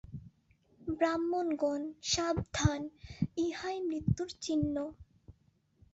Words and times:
ব্রাহ্মণগণ, 0.91 1.81
সাবধান, 2.03 2.81
ইহাই 3.37 3.77
মৃত্যুর 3.81 4.29
চিহ্ন। 4.41 4.75